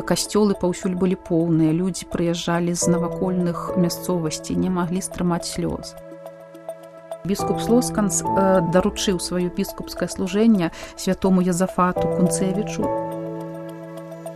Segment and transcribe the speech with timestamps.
[0.00, 5.92] касцёлы паўсюль былі поўныя людзі прыязджалі з навакольных мясцовасцей не маглі стрымаць слёз.
[7.28, 8.24] Біскуп слосканс
[8.74, 12.88] даручыў сваё біскупскае служэнне святому язафату кунцевічу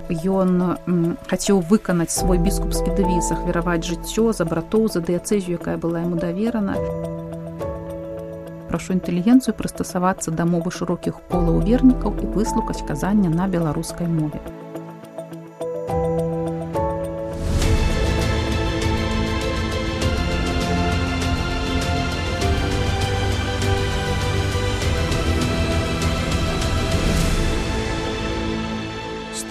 [0.06, 0.76] ён
[1.26, 6.78] хацеў выканаць свой біскупскі дэвіз ахвяраваць жыццё за братоў за дыяцэзію якая была яму даверана
[8.70, 14.38] прашу інтэлігенцыю прыстасавацца да мовы шырокіх колаў вернікаў і выслухаць казання на беларускай мове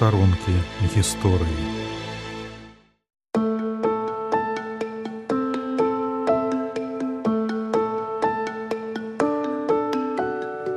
[0.06, 0.54] старонкі
[0.96, 1.66] гісторыі.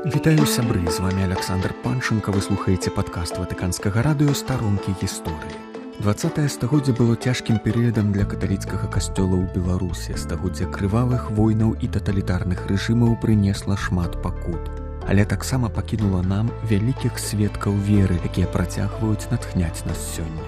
[0.09, 5.61] Вітаю сябры з вами Александр Панчынка вы слухаеце падкаст ватыканскага радыё старонкі гісторыі.
[6.01, 12.65] 20 стагоддзя было цяжкім перыядам для каталіцкага касцёла ў Беларусі стагоддзя крывавых войнаў і таталітарных
[12.65, 19.99] рэжымаў прынесла шмат пакут але таксама пакінула нам вялікіх сведкаў веры, якія працягваюць натхняць нас
[20.15, 20.45] сёння.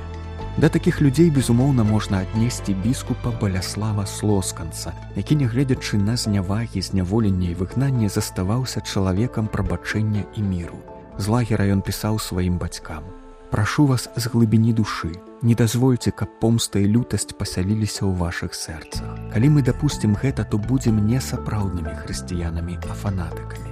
[0.61, 7.57] Да такіх людзей, безумоўна, можна аднесці біскупа баляслава слосканца, які, нягледзячы на знявагі, зняволення і
[7.57, 10.77] выгнанне заставаўся чалавекам прабачэння і міру.
[11.17, 13.09] З лагера ён пісаў сваім бацькам:
[13.51, 19.17] Прашу вас з глыбіні душы, не дазвольце, каб помста і лютасць пасяліліся ў вашых сэрцах.
[19.33, 23.70] Калі мы дапусцім гэта, то будзем не сапраўднымі хрысціянамі, а фанатыкамі.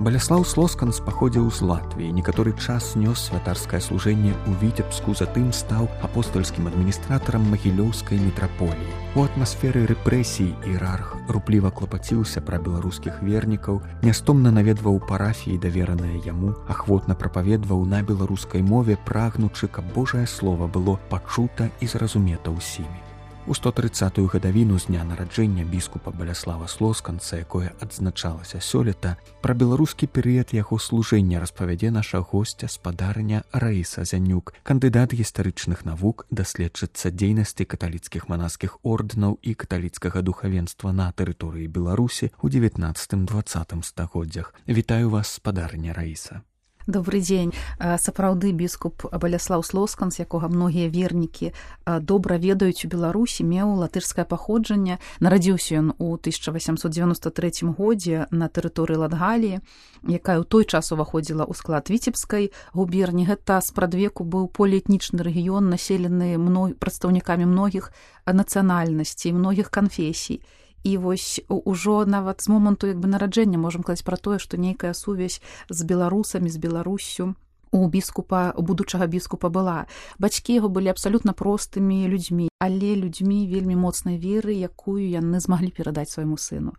[0.00, 6.70] Баляслаў Слосканс паходзіў з Латвіі, некаторы час нёс святарскае служэнне ў віцебску, затым стаў апостольскім
[6.72, 8.96] адміністратарам магілёўскай метраполіі.
[9.12, 17.12] У атмасферы рэпрэсій ірарх рупліва клапаціўся пра беларускіх вернікаў, нястомна наведваў парафіі давераныя яму, ахвотна
[17.12, 23.09] прапаведваў на беларускай мове, прагнучы, каб Божае слово было пачута і зразумета ўсімі.
[23.46, 30.52] У 130ую гадавіну з дня нараджэння біскупа баляслава слосканца, якое адзначалася сёлета, пра беларускі перыяд
[30.52, 38.76] яго служэння распавядзе наша госця спадарня Раіса Зянюк, кандыдат гістарычных навук, даследчыцца дзейнасці каталіцкіх манаскіх
[38.84, 44.54] ордэнаў і каталіцкага духавенства на тэрыторыі Беларусі ў 19-20 стагоддзях.
[44.68, 46.44] Вітаю вас спадарня Раіса
[46.90, 51.52] добрый дзень сапраўды біскуп баляслаў слоскан з якога многія вернікі
[51.86, 54.98] добра ведаюць у беларусі меў латышскае паходжанне.
[55.20, 59.62] Нарадзіўся ён у 1893 годзе на тэрыторыі латгаліі
[60.06, 66.36] якая ў той час уваходзіла ў склад віцебскай губерні гэта спрадвеку быў поліэтнічны рэгіён населены
[66.38, 67.92] мной прадстаўнікамі многіх
[68.26, 70.40] нацыянальнасцей многіх канфесій
[70.84, 74.94] і вось ужо нават з моманту як бы нараджэння можам казаць пра тое што нейкая
[74.94, 77.34] сувязь з беларусамі з беларусю
[77.70, 79.86] у біскупа будучага біскупа была.
[80.18, 86.10] Бацькі яго былі абсалютна простымі людзьмі але людзьмі вельмі моцнай веры якую яны змаглі перадаць
[86.10, 86.74] свайму сыну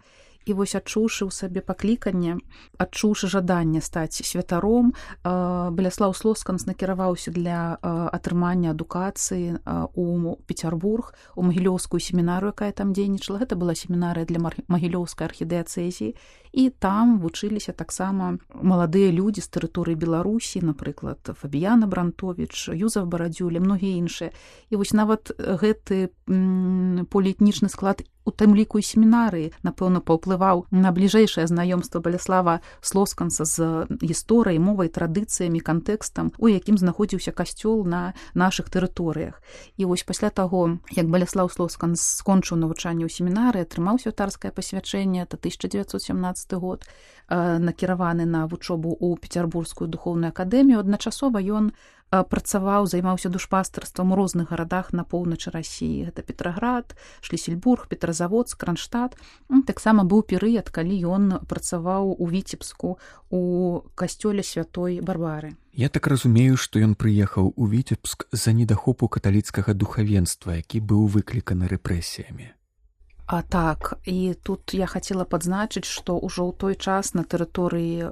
[0.45, 2.37] і вось адчуўшы ў сабе пакліканне
[2.81, 4.93] адчуўшы жаданне стаць святаром
[5.23, 9.61] баляслаў слосканс накіраваўся для атрымання адукацыі
[9.93, 13.41] у пецярбург у магілёўскую семінару якая там дзейнічала.
[13.43, 16.15] Гэта была семінарыя для магілёўскай архідэацэзіі
[16.51, 23.95] і там вучыліся таксама маладыя людзі з тэрыторыі беларусі напрыклад фабіяна брантович юзав барадзюля многія
[23.97, 24.31] іншыя.
[24.69, 31.47] І вось нават гэты поліэтнічны склад у тым ліку і семінарыі напэўна паўплываў на бліжэйшае
[31.49, 39.41] знаёмства баляслава слосканца з гісторыяй мовай традыцыямі кантэкстам у якім знаходзіўся касцёл на нашых тэрыторыях.
[39.77, 45.37] І вось пасля таго як баляслаў слоскан скончыў навучанне ў семінары атрымаў святарскае пасвячэнне это
[45.41, 46.85] 1917 год
[47.31, 50.83] накіраваны на вучобу ў пецярбургскую духовную акадэмію.
[50.83, 51.71] Адначасова ён
[52.11, 56.91] працаваў займаўся душпастарствам у розных гарадах на поўначы рассіі гэта петраград
[57.23, 59.15] шлісельбург петразавод кронштадт.
[59.65, 62.99] Таксама быў перыяд калі ён працаваў у віцебску
[63.31, 63.41] у
[63.95, 65.55] касцёле святой барбары.
[65.71, 71.71] Я так разумею што ён прыехаў у віцебск за недахопу каталіцкага духавенства які быў выкліканы
[71.71, 72.51] рэпрэсіямі
[73.31, 78.11] А так і тут я хацела падзначыць, што ўжо ў той час на тэрыторыі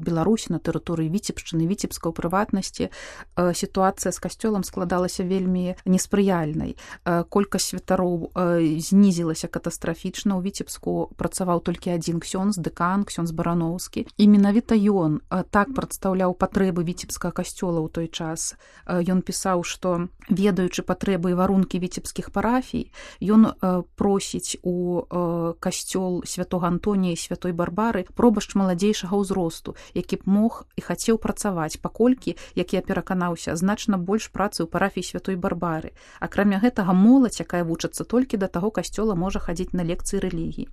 [0.00, 2.90] Беларусі на тэрыторыі віцебшчыны віцебска ў прыватнасці э,
[3.36, 6.80] сітуацыя з касцёлам складалася вельмі неспрыяльнай.
[7.04, 10.40] Э, колькасць святароў э, знізілася катастрафічна.
[10.40, 14.08] У віцебску працаваў толькі адзін ксён з дэкан ксён з бараноўскі.
[14.16, 18.56] І менавіта ён э, так прадстаўляў патрэбы віцебскага касцёла ў той час.
[18.88, 22.88] Э, ён пісаў, што ведаючы патрэбы і варункі віцебскіх парафій,
[23.20, 30.16] ён э, просіць прымаюць у э, касцёл святого антонія святой барбары пробашч маладзейшага ўзросту які
[30.16, 35.36] б мог і хацеў працаваць паколькі як я пераканаўся значна больш працы ў парафіі святой
[35.36, 35.92] барбары.
[36.20, 40.68] Акрамя гэтага моладзь якая вучыцца толькі да таго касцёла можа хадзіць на лекцыі рэлігіі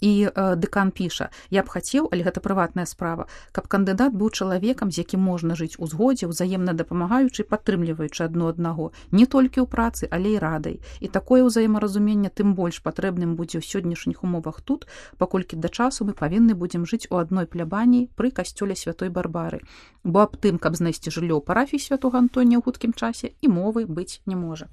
[0.00, 4.90] і э, дэкан піша я б хацеў але гэта прыватная справа каб кандыдат быў чалавекам
[4.90, 10.08] з якім можна жыць у згодзе ўзаемна дапамагаючы падтрымліваючы адно аднаго не толькі ў працы
[10.10, 10.80] але і радай.
[11.00, 14.86] І такое ўзаемаразуменне тым больш патрэбным будзе ў сённяшніх умовах тут
[15.18, 19.62] паколькі да часу мы павінны будзем жыць у адной плябаніі пры касцёле святой барбары.
[20.04, 24.20] Бо аб тым каб знайсці жыллё парафій святого антонія ў хуткім часе і мовы быць
[24.26, 24.68] не можа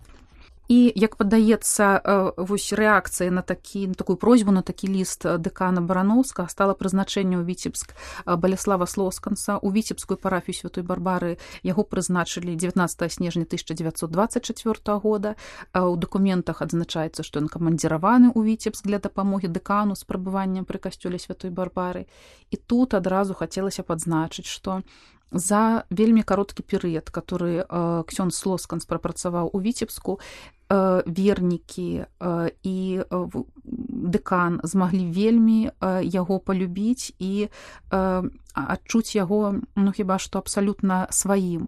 [0.71, 5.83] і як падаецца э, вось рэакцыя на такі на такую просьбу на такі ліст дэкана
[5.83, 9.59] барановска стала прызначэнне ў віцебск э, баляслава слосканца.
[9.59, 11.35] У віцебскую парафію святой барбары
[11.67, 15.35] яго прызначылі 19 снежня 1924 года.
[15.75, 21.19] У дакументах адзначаецца што ён камандзіраваны ў віцебск для дапамогі дэкану з прабываннем пры касцёле
[21.19, 22.07] святой барбары.
[22.47, 24.87] І тут адразу хацелася падзначыць што
[25.31, 30.60] за вельмі кароткі перыяд который э, ксён слосканс прапрацаваў у віцебску э,
[31.05, 37.47] вернікі э, і э, дэкан змаглі вельмі э, яго палюбіць і
[37.91, 38.23] э,
[38.53, 41.67] адчуць яго ну хіба што абсалютна сваім.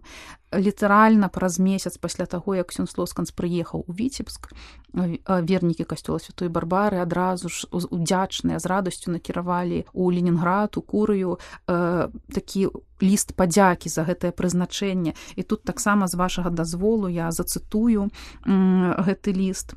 [0.54, 4.54] Літаральна праз месяц пасля таго як сён слосканс прыехаў у віцебск
[4.94, 12.08] вернікі касцёла святой барбары адразу ж удзячныя з радасцю накіравалі у ленінград у курыю э,
[12.30, 12.70] такі
[13.02, 15.18] ліст падзякі за гэтае прызначэнне.
[15.36, 18.10] І тут таксама з вашага дазволу я зацытую
[18.46, 19.74] гэты ліст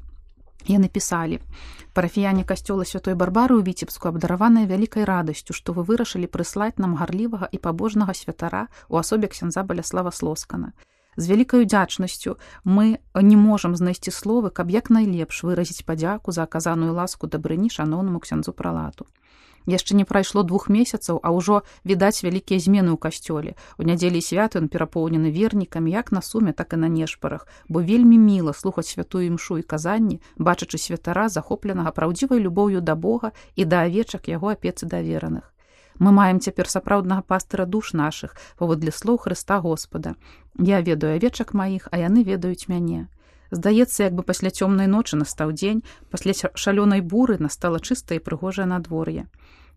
[0.71, 1.39] яны пісалі
[1.97, 7.49] парафіяне касцёла святой барбары ў віцебску абдараваная вялікай радасцю што вы вырашылі прыслаць нам гарлівага
[7.51, 10.73] і пабожнага святара у асобе ксяндза баляслава слоскана.
[11.17, 16.93] З вялікай удзячнасцю мы не можам знайсці словы каб як найлепш выразіць падзяку за аказаную
[16.93, 19.09] ласку дабрыні шаноўнаму ксяндзу пралату
[19.67, 24.55] яшчэ не прайшло двух месяцаў а ўжо відаць вялікія змены ў касцёле у нядзелі свят
[24.55, 29.27] ён перапоўнены вернікамі як на суме так і на нешпарах бо вельмі міла слухаць святую
[29.27, 34.85] імшу і казанні бачачы святара захопленага праўдзівай любоўю да бога і да авечак яго апецы
[34.85, 35.53] давераных.
[35.99, 40.15] Мы маем цяпер сапраўднага пастыра душ нашых паводле слоў хрыста господа.
[40.57, 43.07] Я ведаю авечак маіх а яны ведаюць мяне
[43.51, 48.67] Здаецца, як бы пасля цёмнай ночы настаў дзень, пасля шалёнай буры настала чыстае і прыгожае
[48.67, 49.27] надвор'е.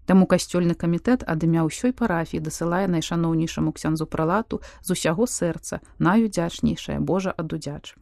[0.06, 6.98] Таму касцёльны камітэт ад імя ўсёй парафіі дасылае найшаноўнейшаму ксяндзу пралату з усяго сэрца найудзячнейшае
[6.98, 7.94] Божа адудзяч.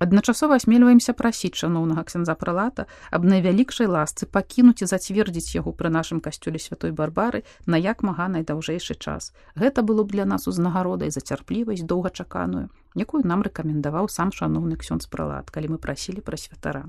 [0.00, 6.24] Адначасова асмельваемся прасіць шаноўнага ксяндза пралата аб найвялікшай ласцы пакінуць і зацвердзіць яго пры нашым
[6.24, 9.32] касцёле святой барбары на як мага найдаўжэйшы час.
[9.54, 15.12] Гэта было б для нас узнагародай за цярплівасць доўгачаканую, якую нам рэкамендаваў сам шаноўны ксёндз
[15.12, 16.88] пралат, калі мы прасілі пра святара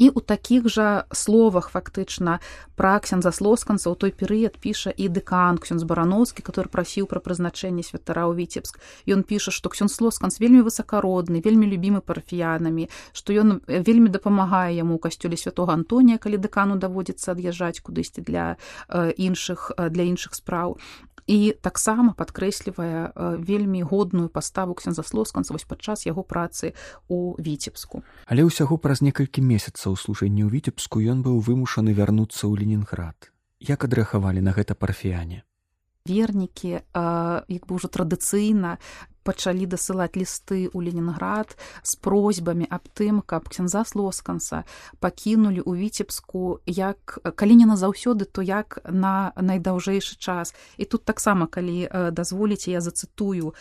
[0.00, 2.40] і ў такіх жа словах фактычна
[2.74, 7.84] пра ксяндза слосканца ў той перыяд піша і дэкан ксёндз барановскі который прасіў пра прызначэнне
[7.84, 13.60] святара ў віцебск ён піша што ксён слосканц вельмі высакародны вельмі любімы парафіянамі што ён
[13.68, 18.56] вельмі дапамагае яму ў касцёле святого антонія калі дэкану даводзіцца ад'язджаць кудысьці для
[18.88, 20.80] э, іншых э, для іншых спраў
[21.30, 26.74] і таксама падкрэслівае вельмі годную паставу ксензаслосканца вось падчас яго працы
[27.06, 32.64] у віцебску але ўсяго праз некалькі месяцаў служэння ў віцебску ён быў вымушаны вярнуцца ў
[32.64, 35.44] ленінград як адрэагавалі на гэта парфіяне
[36.06, 38.78] вернікі як бы ўжо традыцыйна
[39.22, 41.52] пачалі дасылаць лісты ў ленінград
[41.84, 44.64] з просьбамі аб тым каб ксенза слосканца
[45.04, 50.56] пакінулі ў віцебску як калі не назаўсёды то як на найдаўжэйшы час.
[50.80, 53.52] І тут таксама калі дазволіце я зацытую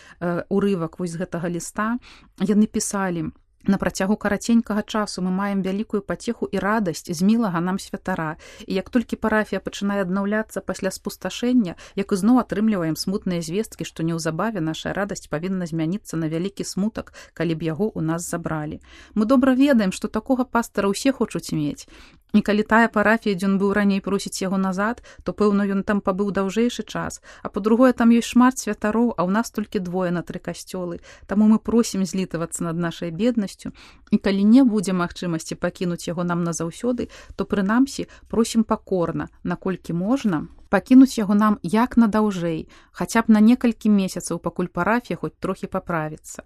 [0.49, 1.99] урывак вось гэтага ліста.
[2.39, 3.35] Яны пісалі
[3.67, 8.37] На працягу караценькага часу мы маем вялікую пацеху і радасць з мілага нам святара.
[8.65, 14.63] І як толькі парафія пачынае аднаўляцца пасля спусташэння, як ізноў атрымліваем смутныя звесткі, што неўзабаве
[14.63, 18.79] наша радасць павінна змяніцца на вялікі смутак, калі б яго ў нас забралі.
[19.13, 21.83] Мы добра ведаем, што такога пастара ўсе хочуць мець.
[22.33, 26.01] І калі тая парафія, дзе ён быў раней просіць яго назад, то пэўна ён там
[26.01, 27.21] пабыў даўжэйшы час.
[27.41, 31.01] А па-другое, там ёсць шмат святароў, а ў нас толькі двое на тры касцёлы.
[31.25, 33.73] Таму мы просім злітавацца над нашай беднасцю.
[34.13, 40.45] І калі не будзе магчымасці пакінуць яго нам назаўсёды, то прынамсі просім пакорна, наколькі можна
[40.69, 46.45] пакінуць яго нам як надаўжэй, хаця б на некалькі месяцаў, пакуль парафія хоць трохі паправіцца.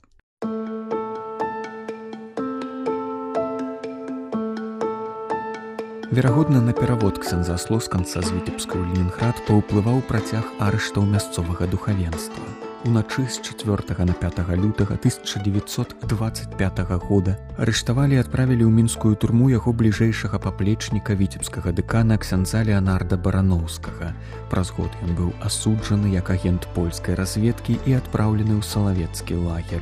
[6.14, 12.46] Верагодна, на перавод ксенза слосканца з віцебска ў Ленінград паўплываў працяг арыштаў мясцовага духавенства.
[12.86, 16.80] уначы з 4 на 5 лютага 1925
[17.10, 24.14] года арыштавалі і адправілі ў мінскую турму яго бліжэйшага паплечніка віцебскага дэкана ксяндза Леонарда бараноўскага.
[24.54, 29.82] Праз год ён быў асуджаны як агент польскай разведкі і адпраўлены ў салавецкі лагер.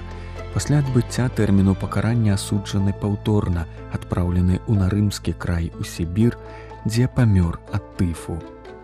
[0.53, 3.61] Пасля адбыцця тэрміну пакарання асуджаны паўторна,
[3.95, 6.35] адпраўлены ў нарымскі край у Сібір,
[6.83, 8.35] дзе памёр ад тыфу.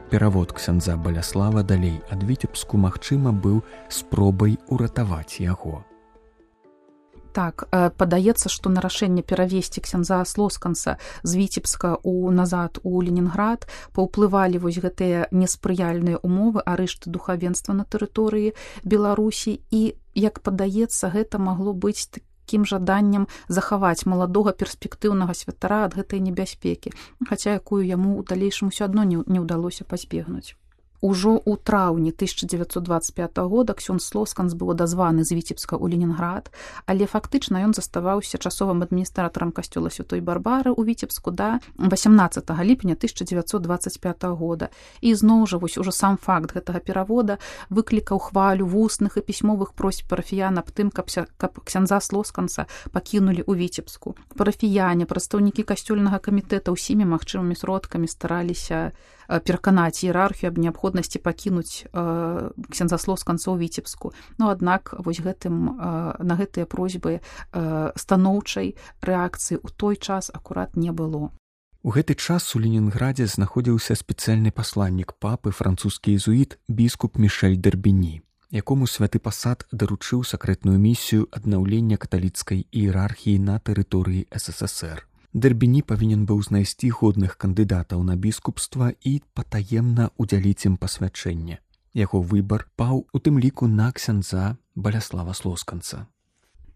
[0.07, 3.59] Перавод ксяндза баляслава далей ад віцебску магчыма быў
[3.91, 5.83] спробай уратаваць яго.
[7.35, 14.63] Так падаецца, што на рашэнне перавесці ксяндза слосканца з віцебска ў назад у Ленінград паўплывалі
[14.63, 18.55] вось гэтыя неспрыяльныя умовы арышты духавенства на тэрыторыі
[18.87, 26.23] Беларусі і як падаецца гэта магло быць такім жаданнем захаваць маладога перспектыўнага святара ад гэтай
[26.23, 26.95] небяспекі
[27.29, 30.55] хаця якую яму ў далейшым усё адно не, не ўдалося пазбегнуць
[31.01, 36.49] Ужо ў траўні 1925 года ксён слосканс быў дазваны з віцебска ў Ленінград,
[36.89, 44.23] але фактычна ён заставаўся часовым адміністратарам касцёла святой барбары ў віцебску да 18 ліпеня 1925
[44.33, 44.69] года.
[45.01, 47.37] І зноў жа вось ужо сам факт гэтага перавода
[47.69, 53.53] выклікаў хвалю вусных і пісьмовых просьб парафіян аб тым, каб, каб ксяндза слосканца пакінулі ў
[53.53, 54.17] віцебску.
[54.33, 61.85] Парафіяне, прадстаўнікі касцёльнага камітэта ўсімі магчымымі сродкамі стараліся пераканаць іерархію аб неабходнасці пакінуць
[62.71, 65.77] ксензаслов з канцоў віцебску Ну аднак вось гэтым
[66.19, 67.19] на гэтыя просьбы
[67.95, 71.31] станоўчай рэакцыі ў той час акурат не было.
[71.83, 78.87] У гэты час у ленінградзе знаходзіўся спецыяльны пасланнік папы французскі езуіт біскуп мішель дербіні якому
[78.87, 85.03] святы пасад даручыў сакрэтную місію аднаўлення каталіцкай іерархіі на тэрыторыі ссср
[85.33, 91.59] Дэрбіні павінен быў знайсці годных кандыдатаў на біскупства і патаемна ўдзяліць ім пасвячэнне.
[91.93, 96.07] Яго выбар паў у тым ліку на ксяндза баляслава слосканца.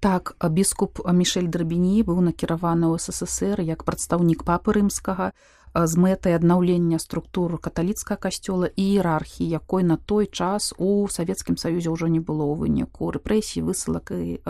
[0.01, 5.31] Так біскуп Мішель Драбіні быў накіраваны ў ССР як прадстаўнік папы рымскага
[5.71, 11.93] з мэтай аднаўлення структур каталіцкага касцёла і іерархіі, якой на той час у савецкім саюзе
[11.93, 14.41] ўжо не было ў выніку рэпрэсій высылак і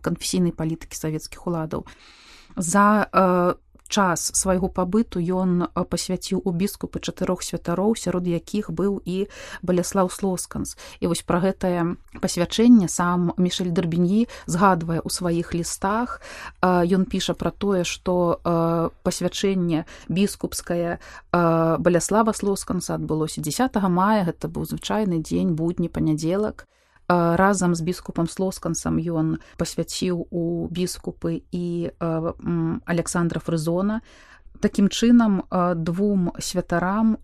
[0.00, 1.84] канфесійнай палітыкі савецкіх уладаў
[2.56, 3.54] за э,
[3.90, 9.26] час свайго пабыту ён пасвяціў у біскупы чатырох святароў сярод якіх быў і
[9.66, 16.22] баляслаў слосканс і вось пра гэтае пасвячэнне сам мішель дербіньі згадвае ў сваіх лістах.
[16.62, 18.38] Ён піша пра тое што
[19.02, 21.02] пасвячэнне біскупскае
[21.34, 24.22] баляслава слосканса адбылося 10 мая.
[24.24, 26.70] Гэта быў звычайны дзень будні панядзелак
[27.10, 31.90] разам з біскупам слоскансам ён пасвяціў у біскупы і
[32.86, 34.00] александра фрызона.
[34.60, 35.42] Такім чынам
[35.74, 37.16] двум святарам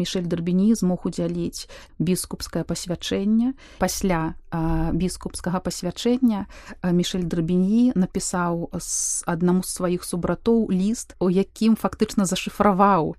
[0.00, 1.68] мішель дербіні змог удзяліць
[1.98, 6.46] біскупскае пасвячэнне пасля біскупскага пасвячэння
[6.82, 8.70] мішель драбіні напісаў
[9.26, 13.14] аднаму з сваіх субратоў ліст у якім фактычна зашыфраваў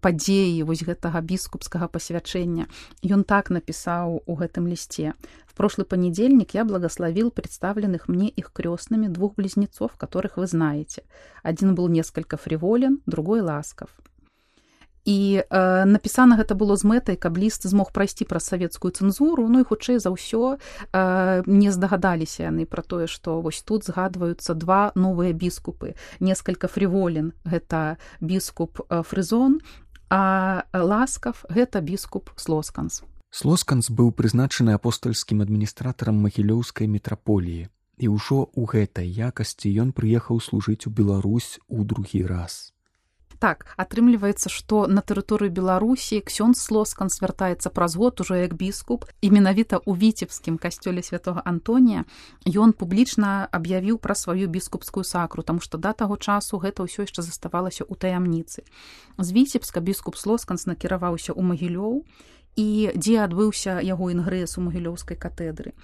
[0.00, 2.68] падзеі вось гэтага біскупскага пасвячэння
[3.02, 5.14] ён так напісаў у гэтым лісце
[5.52, 11.04] В прошлый понедельник я благословил представленных мне их крестными двух близнецов, которых вы знаете.
[11.42, 13.90] Один был несколько фриволен, другой ласков.
[15.04, 19.62] І э, напісана гэта было з мэтай, каб ліст змог прайсці праз савецкую цэнзуру, ну
[19.62, 24.94] і хутчэй за ўсё э, не здагадаліся яны пра тое, што вось тут згадваюцца два
[24.94, 29.58] новыя біскупы, некалькі фріволен гэта біскуп э, фрызон,
[30.06, 33.02] а ласкав гэта біскуп слосканс.
[33.32, 40.86] Слосканс быў прызначаны апостальскім адміністратарам магілёўскай метраполіі і ўжо ў гэтай якасці ён прыехаў служыць
[40.86, 42.71] у Беларусь у другі раз.
[43.42, 49.30] Так атрымліваецца, што на тэрыторыю Беларусі ксён слоскан свяртаецца праз год ужо як біскуп і
[49.34, 52.06] менавіта ў віцебскім касцёле святого Антонія
[52.46, 57.26] ён публічна аб'явіў пра сваю біскупскую сакру, таму што да таго часу гэта ўсё яшчэ
[57.26, 58.62] заставалася ў таямніцы.
[59.18, 62.06] З віцебска біскуп слосканс накіраваўся ў магілёў
[62.54, 65.74] і дзе адбыўся яго інгрэс у магілёўскай катедры.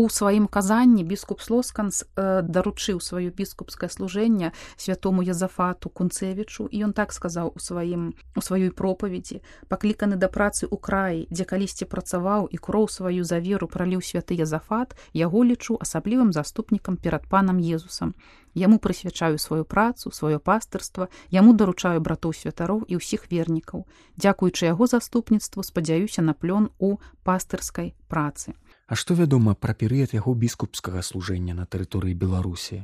[0.00, 6.96] У сваім казанні біскуп слосканс э, даручыў сваё біскупскае служэнне святому язафату кунцевічу і ён
[6.96, 12.48] так сказаў у сваім у сваёй пропаведзі пакліканы да працы ў краі дзе калісьці працаваў
[12.48, 18.16] і кроў сваю за веру праліў святы язафат яго лічу асаблівым заступнікам перад панам езусам
[18.54, 23.86] Яму прысвячаю сваю працу, сваё пастырства, яму даручаю братоў святароў і ўсіх вернікаў.
[24.18, 28.58] Дзякуючы яго заступніцтву спадзяюся на плён у пастырскай працы.
[28.90, 32.78] А што вядома пра перыяд яго біскупскага служэння на тэрыторыі Беларусі?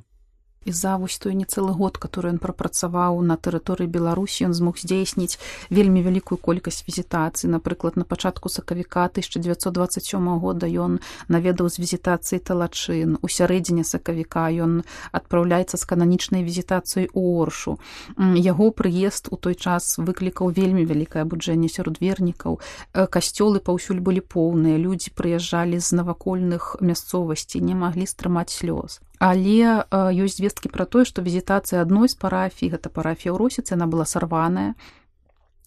[0.66, 4.76] І за вось той не цэлы год который ён прапрацаваў на тэрыторыі беларусі ён змог
[4.82, 5.38] здзейсніць
[5.70, 13.16] вельмі вялікую колькасць візітацыі напрыклад на пачатку сакавіка 1927 года ён наведаў з візітацыі талачын
[13.22, 14.82] у сярэдзіне сакавіка ён
[15.12, 17.78] адпраўляецца з кананічнай візітацыяй у оршу.
[18.18, 22.60] Яго прыезд у той час выклікаў вельмі вялікае абуджэнне сярод вернікаў.
[22.92, 24.76] Касцёлы паўсюль былі поўныя.
[24.76, 31.22] Людзі прыязджалі з навакольных мясцовасцей не маглі стрымаць слёз але ёсць звесткі пра тое што
[31.22, 34.74] візітацыя адной з парафій гэта парафія ў росіцы она была сарваная.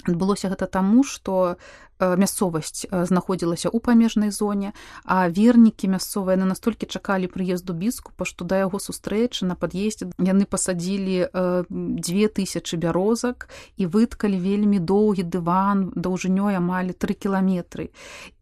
[0.07, 1.59] Адбылося гэта таму што
[1.99, 4.71] мясцовасць знаходзілася ў памежнай зоне
[5.03, 10.47] а вернікі мясцовыя на настолькі чакалі прыезду біскупа што да яго сустрэчы на пад'ездзе яны
[10.47, 11.27] пасадзілі
[11.67, 17.91] дзве тысячи бярозак і выткалі вельмі доўгі дыван даўжынёй амаль тры кіламетры.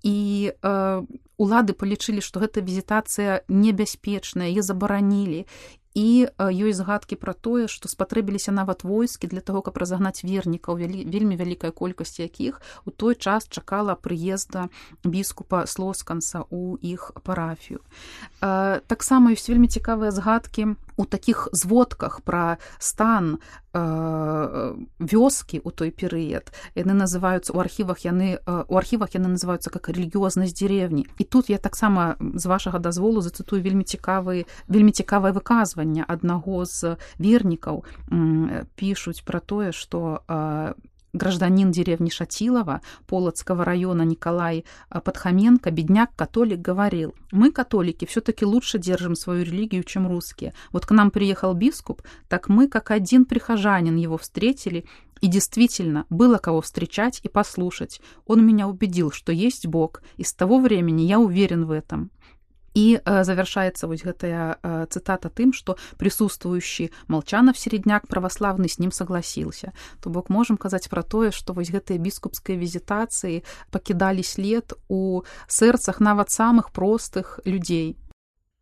[0.05, 0.53] І
[1.37, 5.45] улады палічылі што гэта візітацыя небяспечная яе забаранілі.
[5.97, 11.37] І ёсць згадкі пра тое што спатрэбіліся нават войскі для того каб разагнаць вернікаў вельмі
[11.39, 14.69] вялікая колькасць якіх у той час чакала прыезда
[15.01, 17.81] біскупа слосканца у іх парафію.
[18.39, 23.37] Таксама ёсць вельмі цікавыя згадкі у такіх зводках пра стан
[24.99, 26.49] вёскі у той перыяд.
[26.73, 31.57] Яны называюцца у архівах яны у архівах яны называюцца как рэлігіознасць дзеревні і тут я
[31.57, 37.85] таксама з вашага дазволу зацытую вельмі цікавы вельмі цікавае выказванне аднаго з вернікаў
[38.75, 40.25] пішуць пра тое што
[41.17, 49.43] гражданин деревни Шатилова Полоцкого района Николай Подхоменко, бедняк-католик, говорил, мы, католики, все-таки лучше держим свою
[49.43, 50.53] религию, чем русские.
[50.71, 54.85] Вот к нам приехал бискуп, так мы, как один прихожанин, его встретили,
[55.19, 58.01] и действительно, было кого встречать и послушать.
[58.25, 62.11] Он меня убедил, что есть Бог, и с того времени я уверен в этом.
[62.73, 64.57] І завершаецца вось гэтая
[64.91, 69.73] цытата тым, што прысутствуючы малчанов середняк праваславны з ним согласіился.
[70.01, 75.99] То бок можам казаць пра тое, што вось гэтыя біскупскія візітацыі пакідалі след у сэрцах
[75.99, 77.97] нават самых простых людзей.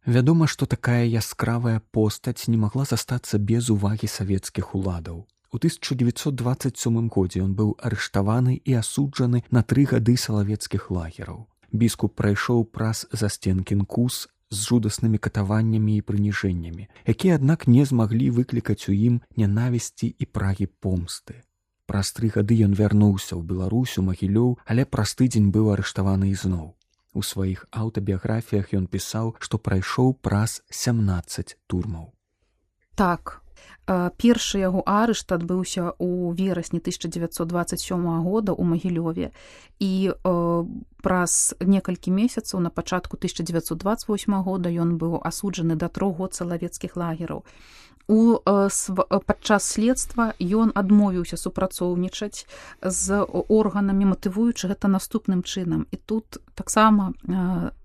[0.05, 5.25] Вядома, што такая яскравая постаць не магла застацца без увагі савецкіх уладаў.
[5.51, 11.47] У 1927 годзе ён быў арыштаваны і асуджаны на тры гады салавецкіх лагераў
[11.81, 18.87] біскуп прайшоў праз засценкін кус з жудаснымі катаваннямі і прыніжэннямі, якія аднак не змаглі выклікаць
[18.89, 21.43] у ім нянавісці і прагі помсты.
[21.85, 26.73] Праз тры гады ён вярнуўся ў беларусю магілёў, але праз тыдзень быў арыштаваны ізноў.
[27.13, 32.11] У сваіх аўтабіяграфіях ён пісаў, што прайшоў праз 17 турмаў.
[32.95, 33.44] Так,
[34.17, 39.31] першы яго арышт адбыўся ў верасні 1927 года ў магілёве.
[39.79, 40.13] І
[41.01, 47.43] праз некалькі месяцаў на пачатку 1928 года ён быў асуджаны да трох год салавецкіх лагераў.
[48.07, 48.37] У
[49.25, 52.45] падчас следства ён адмовіўся супрацоўнічаць
[52.81, 55.89] з органамі матывуючы гэта наступным чынам.
[55.89, 57.13] І тут таксама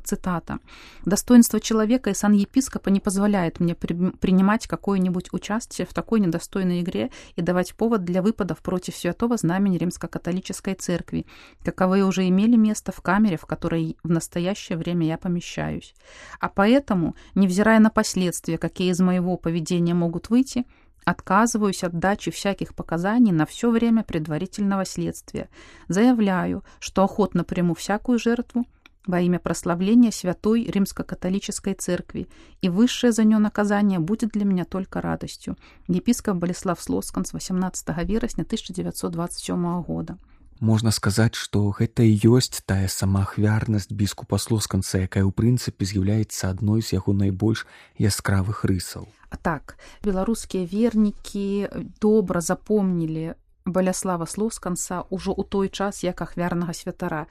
[0.02, 0.58] цитата.
[1.04, 6.80] «Достоинство человека и сан епископа не позволяет мне при принимать какое-нибудь участие в такой недостойной
[6.80, 11.26] игре и давать повод для выпадов против святого знамени римско-католической церкви,
[11.64, 15.94] каковые уже имели место в камере, в которой в настоящее время я помещаюсь.
[16.38, 20.64] А поэтому, невзирая на последствия, какие из моего поведения могут выйти,
[21.04, 25.48] Отказываюсь от дачи всяких показаний на все время предварительного следствия.
[25.88, 28.66] Заявляю, что охотно приму всякую жертву,
[29.06, 32.28] во имя прославления Святой Римско-католической Церкви,
[32.60, 35.56] и высшее за нее наказание будет для меня только радостью.
[35.88, 40.18] Епископ Болеслав Слоскан с 18 вересня 1927 года.
[40.60, 46.84] Можна сказаць, што гэта і ёсць тая самаахвярнасць біскупа слосканца, якая ў прынцыпе з'яўляецца адной
[46.84, 47.64] з яго найбольш
[47.96, 49.08] яскравых рысаў.
[49.32, 57.24] А так беларускія вернікі добра запомнілі баляслава слосканца ўжо ў той час як ахвярнага святара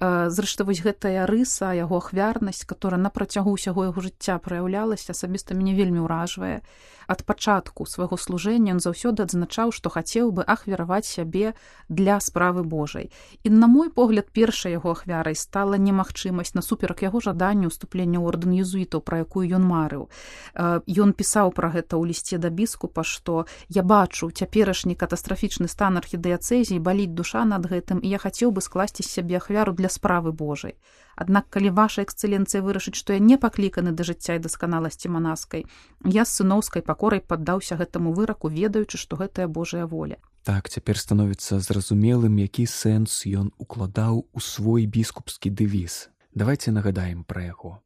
[0.00, 5.74] зрэшты вось гэтая рыса яго ахвярнасць которая на працягу ўсяго яго жыцця праяўлялася асабіста мяне
[5.74, 6.62] вельмі ўражвае.
[7.06, 11.52] Ад пачатку свайго служэння ён заўсёды адзначаў што хацеў бы ахвяраваць сябе
[11.88, 13.10] для справы Божай.
[13.44, 19.04] І на мой погляд першай яго ахвярай стала немагчымасць насуперак яго жаданню уступлення ордэн езуітаў
[19.04, 20.08] пра якую ён марыў.
[20.56, 26.80] Ён пісаў пра гэта ў лісце да біскупа што я бачу цяперашні катастрафічны стан архідыяцэзій
[26.80, 30.80] баліць душа над гэтым і я хацеў бы скласці сябе ахвяру для для справы Божай.
[31.14, 35.68] Аднак калі ваша эксцэленцыя вырашыць, што я не пакліканы да жыцця і дасканаласці манаскай,
[36.08, 40.16] я з сыноўскай пакорай паддаўся гэтаму выраку, ведаючы, што гэтая Божая воля.
[40.48, 46.08] Так цяпер становіцца зразумелым, які сэнс ён укладаў у свой біскупскі дэвіз.
[46.32, 47.84] Давайте нагадаем пра яго.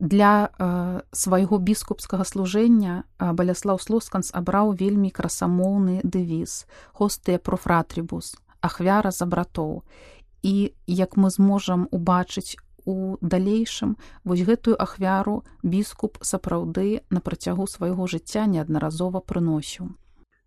[0.00, 9.26] для э, свайго біскупскага служэння баляслаў слосканс абраў вельмі красамоўны дэвіз хостыя профратрибус ахвяра за
[9.26, 9.82] братоў
[10.42, 18.06] і як мы зможам убачыць у далейшым вось гэтую ахвяру біскуп сапраўды на працягу свайго
[18.06, 19.94] жыцця неаднаразова прыносіў.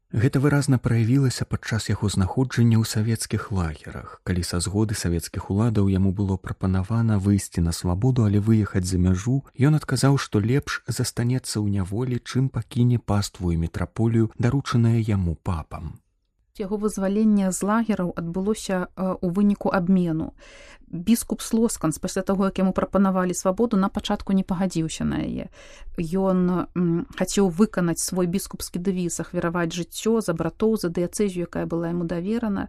[0.10, 6.10] Гэта выразна праявілася падчас яго знаходжання ў савецкіх лагерах, калі са згоды савецкіх уладаў яму
[6.10, 11.78] было прапанавана выйсці на свабоду, але выехаць за мяжу, ён адказаў, што лепш застанецца ў
[11.78, 16.00] няволі, чым пакіне паствую метраполію, даручаная яму папам
[16.60, 20.36] яго вызвалення з лагераў адбылося ў выніку абмену.
[20.90, 25.54] Біскуп слосканс пасля таго, як яму прапанавалі свабоду на пачатку не пагадзіўся на яе.
[25.98, 26.68] Ён
[27.16, 32.68] хацеў выканаць свой біскупскі дэвіз ахвяраваць жыццё за братоў за дыяцэзію, якая была яму даверана.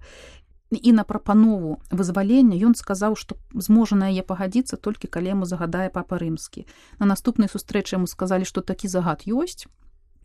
[0.71, 5.91] І на прапанову вызвалення ён сказаў, што зможа на яе пагадзіцца толькі калі яму загадае
[5.91, 6.63] папа рымскі.
[7.01, 9.67] На наступнай сустрэчы яму сказалі, што такі загад ёсць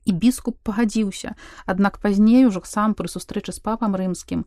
[0.06, 1.36] і біскуп пагадзіўся.
[1.66, 4.46] Аднак пазней ужо сам пры сустрэчы з папам рымскім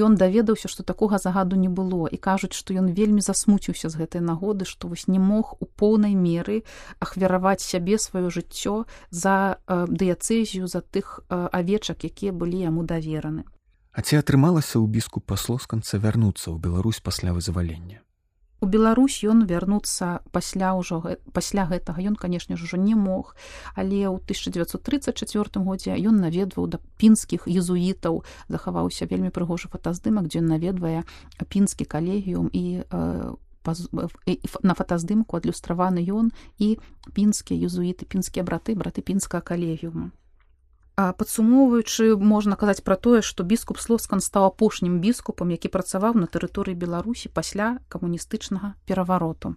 [0.00, 4.24] ён даведаўся што такога загаду не было і кажуць што ён вельмі засмуціўся з гэтай
[4.24, 6.64] нагоды што вось не мог у поўнай меры
[7.00, 13.44] ахвяраваць сябе сваё жыццё за э, дыяцэзію за тых э, авечак якія былі яму давераны
[13.96, 18.05] А ці атрымалася ў біскупа слосканца вярнуцца ў Беларусь пасля вызвалення
[18.66, 20.98] у Беларусь ён вярнуцца пасля ўжо
[21.30, 22.02] пасля гэтага.
[22.02, 23.38] Ён канешне ж ужо не мог.
[23.78, 31.06] Але ў 1934 годзе ён наведваў да пінскіх езуітаў захаваўся вельмі прыгожы фотаздымак дзе наведвае
[31.46, 33.34] пінскі калегіум і э,
[34.62, 36.82] на фотаздымку адлюстраваны ён і
[37.14, 40.10] пінскія езуіты пінскія браты браты пінскага калегіума
[40.96, 46.72] падсумоўваючы можна казаць пра тое што біскуп слоскан стаў апошнім біскупам які працаваў на тэрыторыі
[46.72, 49.56] беларусі пасля камуністычнага перавароту.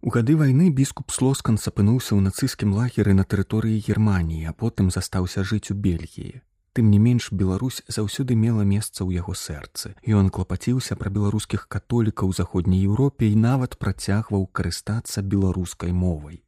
[0.00, 5.42] У гады вайны біскуп слоскан сапынуўся ў нацысцкім лагеры на тэрыторыі германії а потым застаўся
[5.42, 6.38] жыць у бельгіі.
[6.72, 9.98] Тым не менш беларусь заўсёды мела месца ў яго сэрцы.
[10.06, 16.46] Ён клапаціўся пра беларускіх католікаў заходняй еўропе і нават працягваў карыстацца беларускай мовай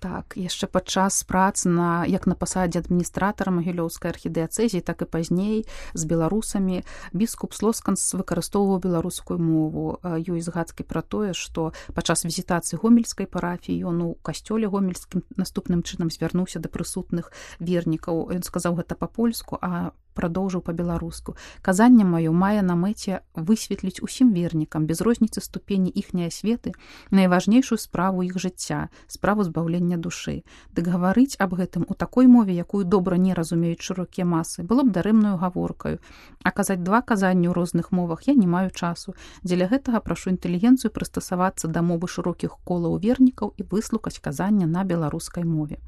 [0.00, 6.02] так яшчэ падчас прац на як на пасадзе адміністратара магілёўскай архідэацэзіі так і пазней з
[6.06, 6.82] беларусамі
[7.12, 9.98] біскуп слосканс выкарыстоўваў беларускую мову.
[10.02, 16.10] Ёй згадкі пра тое што падчас візітацыі гомельскай парафіі ён у касцёле гомельскім наступным чынам
[16.10, 18.30] звярнуўся да прысутных вернікаў.
[18.34, 24.86] Ён сказаў гэта па-польску а продолжыў по-беларуску казанне маё мае на мэце высветліць усім вернікам
[24.86, 26.72] без розніцы ступені іхняй асветы
[27.10, 30.42] найважнейшую справу іх жыцця справу збаўлення душы.
[30.74, 34.92] Дык гаварыць аб гэтым у такой мове якую добра не разумеюць шырокія масы было б
[34.92, 35.98] дарэмную гаворкаю.
[36.42, 39.14] Аказаць два казанні ў розных мовах я не маю часу.
[39.42, 45.44] Дзеля гэтага прашу інтэлігенцыю прыстасавацца да мовы шырокіх колаў вернікаў і выслухаць казання на беларускай
[45.44, 45.78] мове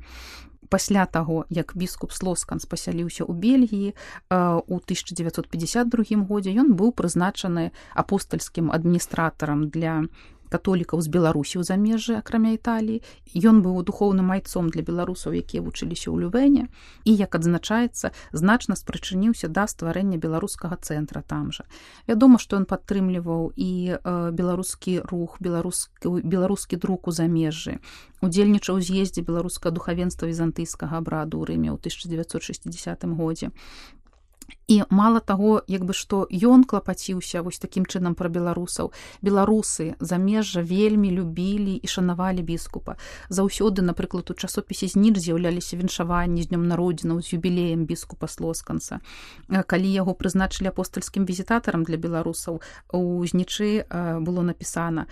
[0.71, 3.91] пасля таго як біскуп слосканс пасяліўся ў бельгіі
[4.31, 10.07] у 1952 годзе ён быў прызначаны апостальскім адміністратарам для
[10.51, 13.01] католікаў з беларусі ў замежжы акрамя італіі
[13.47, 16.67] ён быў духоўным майцом для беларусаў якія вучыліся ў лювене
[17.07, 21.65] і як адзначаецца значна спрычыніўся да стварэння беларускага цэнтра там жа.
[22.11, 27.79] Вядома што ён падтрымліваў і э, беларускі рух беларускі беларускі друк у замежжы.
[28.21, 33.55] Удзельнічаў з'ездзе беларускага духавенства візантыйскага абраду ў рыме ў 1960 годзе
[34.69, 38.93] і мало таго як бы што ён клапаціўся вось такім чынам пра беларусаў.
[39.23, 42.97] Беларусы замежжа вельмі любілі і шанавалі біскупа.
[43.29, 49.01] Заўсёды напрыклад у часопісе зніч з'яўляліся віншаванні з днём народзінаў з юбілеем біскупа слосканца.
[49.49, 52.61] Калі яго прызначылі апостальскім візітатарам для беларусаў
[52.93, 53.85] у знічы
[54.21, 55.07] было напісана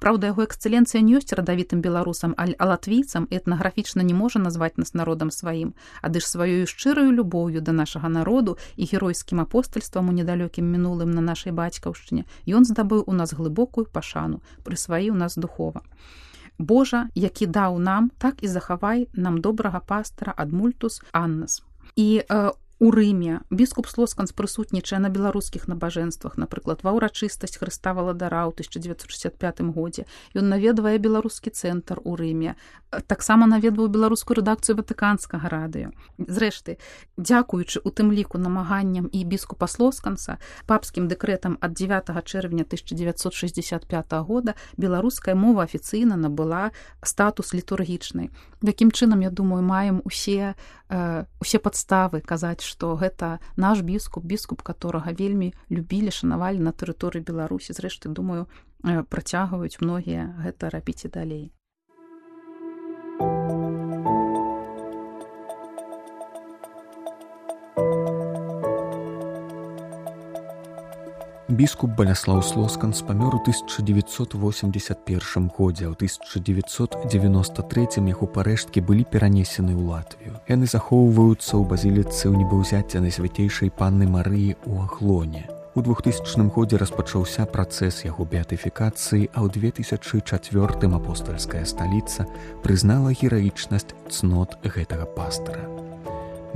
[0.00, 4.94] Праўда, яго эксцэленцыя не ёсць радавітым беларусам, аль а латвійцам этнаграфічна не можа назваць нас
[4.94, 10.64] народам сваім, ады ж сваёю шчыраю любоўю да нашага народу і геройскім апостальствам у недалёкім
[10.64, 15.82] мінулым на нашай бацькаўшчыне ён здабыў у нас глыбокую пашану, прысваіў нас духова.
[16.58, 21.62] Божа, які даў нам, так і захавай нам добрага пастара ад мультус Аннас.
[21.96, 26.38] І э, у рыме біскуп слосканс прысутнічае на беларускіх набажэнствах.
[26.38, 30.06] Напрыклад ва ўрачыстасць хрыста валадара ў 1965 годзе.
[30.38, 32.54] Ён наведвае беларускі цэнтр у рыме.
[33.10, 35.90] Таксама наведваў беларускую рэдакцыю ватыканскага радыё.
[36.22, 36.78] Зрэшты
[37.18, 40.38] дзякуючы у тым ліку намаганням і біскупа слосканса
[40.70, 43.90] папскім дэкрэтам ад 9 чэрвеня 1965
[44.22, 46.70] года беларуская мова афіцыйна набыла
[47.02, 48.30] статус літургічнай
[48.62, 50.54] якім чынам я думаю маем усе
[50.88, 57.24] э, усе падставы казаць што гэта наш біскуп біскуп которого вельмі любілі шанавалі на тэрыторыі
[57.24, 57.72] беларусі.
[57.72, 58.46] Зрэшты думаю
[58.84, 61.46] працягваюць многія гэта рабіць і далей
[71.58, 75.90] біскуп баляслаў слосканс памёр у 1981 годзе.
[75.90, 80.38] Ў 1993 яго парэшткі былі перанесены ў латвію.
[80.46, 87.46] Яны захоўваюцца ў базіліцы ў небаўзяцця найсвяцейшай панны марыі ў ахлоне у 2000 годзе распачаўся
[87.46, 92.26] працэс яго беатыфікацыі а ў 2004 апостальская сталіца
[92.66, 95.87] прызнала гераічнасць цнот гэтага пастара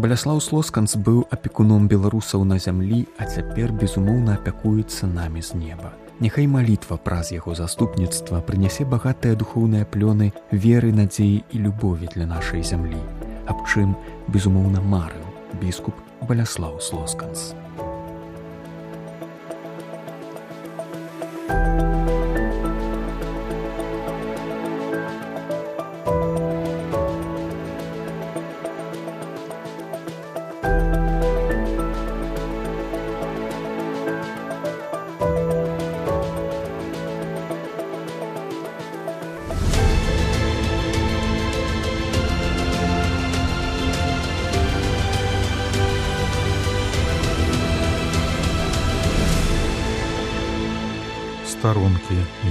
[0.00, 5.92] Баляслаў Слосканц быў апекуном беларусаў на зямлі, а цяпер безумоўна апякуецца намі з неба.
[6.16, 12.64] Няхай малітва праз яго заступніцтва прынясе багатыя духоўныя плёны веры, надзеі і любові для нашай
[12.64, 13.04] зямлі.
[13.44, 13.92] Аб чым,
[14.32, 15.28] безумоўна, марыў
[15.60, 15.92] біскуп
[16.24, 17.52] Баляслаў Слосканц.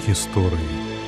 [0.07, 1.00] гісторыі